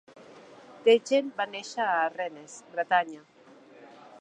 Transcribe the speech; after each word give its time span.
Teitgen 0.87 1.29
va 1.41 1.47
néixer 1.51 1.87
a 1.99 2.09
Rennes, 2.15 2.57
Bretanya. 2.73 3.23